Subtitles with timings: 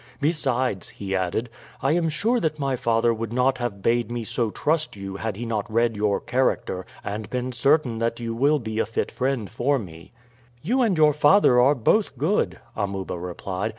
[0.19, 1.47] Besides," he added,
[1.83, 5.35] "I am sure that my father would not have bade me so trust you had
[5.35, 9.47] he not read your character and been certain that you will be a fit friend
[9.47, 10.11] for me."
[10.63, 13.69] "You and your father are both good," Amuba replied.